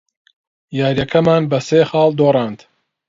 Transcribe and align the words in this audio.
یارییەکەمان 0.79 1.43
بە 1.51 1.59
سێ 1.67 1.81
خاڵ 1.89 2.11
دۆڕاند. 2.19 2.59